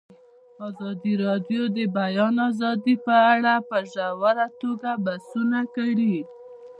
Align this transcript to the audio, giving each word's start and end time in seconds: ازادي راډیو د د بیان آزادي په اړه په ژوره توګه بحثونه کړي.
ازادي 0.67 1.13
راډیو 1.25 1.63
د 1.71 1.75
د 1.87 1.91
بیان 1.97 2.35
آزادي 2.49 2.95
په 3.05 3.15
اړه 3.33 3.53
په 3.69 3.77
ژوره 3.91 4.47
توګه 4.61 4.91
بحثونه 5.05 5.59
کړي. 5.75 6.17